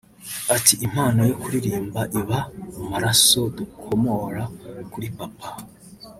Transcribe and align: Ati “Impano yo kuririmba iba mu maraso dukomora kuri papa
Ati 0.55 0.73
“Impano 0.85 1.21
yo 1.29 1.35
kuririmba 1.41 2.01
iba 2.19 2.39
mu 2.75 2.81
maraso 2.91 3.39
dukomora 3.57 4.43
kuri 4.91 5.07
papa 5.17 5.49